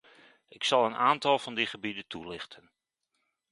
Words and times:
Ik 0.47 0.63
zal 0.63 0.85
een 0.85 0.95
aantal 0.95 1.39
van 1.39 1.53
die 1.55 1.65
gebieden 1.65 2.07
toelichten. 2.07 2.71